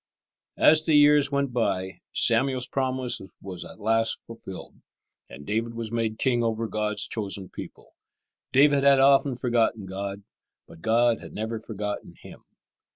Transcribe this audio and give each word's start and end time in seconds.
As 0.57 0.83
the 0.85 0.95
years 0.95 1.31
went 1.31 1.53
by 1.53 1.99
Samuel's 2.11 2.65
promise 2.67 3.21
was 3.39 3.63
at 3.63 3.79
last 3.79 4.15
fulfilled, 4.25 4.77
and 5.29 5.45
David 5.45 5.75
was 5.75 5.91
made 5.91 6.17
king 6.17 6.43
over 6.43 6.67
God's 6.67 7.07
chosen 7.07 7.49
people. 7.49 7.93
David 8.51 8.83
had 8.83 8.99
often 8.99 9.35
forgotten 9.35 9.85
God, 9.85 10.23
but 10.67 10.81
God 10.81 11.19
had 11.19 11.33
never 11.33 11.59
forgotten 11.59 12.15
him. 12.19 12.45